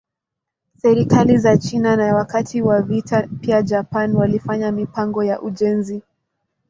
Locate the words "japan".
3.61-4.15